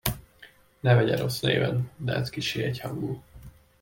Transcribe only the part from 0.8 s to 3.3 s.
Ne vegye rossz néven, de ez kissé egyhangú.